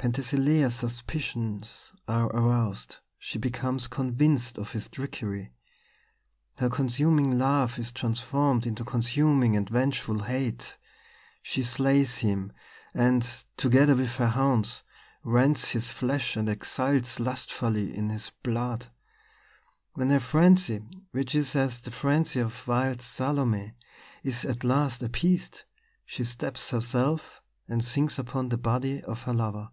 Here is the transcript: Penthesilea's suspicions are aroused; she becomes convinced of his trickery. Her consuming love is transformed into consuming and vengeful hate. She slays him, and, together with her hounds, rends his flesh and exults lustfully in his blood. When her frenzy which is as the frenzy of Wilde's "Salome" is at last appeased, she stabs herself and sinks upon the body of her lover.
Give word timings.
Penthesilea's 0.00 0.76
suspicions 0.76 1.90
are 2.06 2.26
aroused; 2.26 2.98
she 3.18 3.36
becomes 3.36 3.88
convinced 3.88 4.56
of 4.56 4.70
his 4.70 4.88
trickery. 4.88 5.50
Her 6.54 6.70
consuming 6.70 7.36
love 7.36 7.80
is 7.80 7.90
transformed 7.90 8.64
into 8.64 8.84
consuming 8.84 9.56
and 9.56 9.68
vengeful 9.68 10.20
hate. 10.20 10.78
She 11.42 11.64
slays 11.64 12.18
him, 12.18 12.52
and, 12.94 13.24
together 13.56 13.96
with 13.96 14.14
her 14.18 14.28
hounds, 14.28 14.84
rends 15.24 15.70
his 15.70 15.90
flesh 15.90 16.36
and 16.36 16.48
exults 16.48 17.18
lustfully 17.18 17.92
in 17.92 18.08
his 18.10 18.30
blood. 18.44 18.86
When 19.94 20.10
her 20.10 20.20
frenzy 20.20 20.80
which 21.10 21.34
is 21.34 21.56
as 21.56 21.80
the 21.80 21.90
frenzy 21.90 22.38
of 22.38 22.68
Wilde's 22.68 23.04
"Salome" 23.04 23.74
is 24.22 24.44
at 24.44 24.62
last 24.62 25.02
appeased, 25.02 25.64
she 26.06 26.22
stabs 26.22 26.70
herself 26.70 27.42
and 27.66 27.84
sinks 27.84 28.16
upon 28.16 28.50
the 28.50 28.58
body 28.58 29.02
of 29.02 29.22
her 29.22 29.34
lover. 29.34 29.70